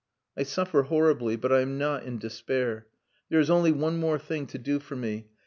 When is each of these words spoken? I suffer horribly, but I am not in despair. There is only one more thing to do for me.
I 0.35 0.41
suffer 0.41 0.81
horribly, 0.81 1.35
but 1.35 1.51
I 1.51 1.59
am 1.59 1.77
not 1.77 2.05
in 2.05 2.17
despair. 2.17 2.87
There 3.29 3.39
is 3.39 3.51
only 3.51 3.71
one 3.71 3.99
more 3.99 4.17
thing 4.17 4.47
to 4.47 4.57
do 4.57 4.79
for 4.79 4.95
me. 4.95 5.29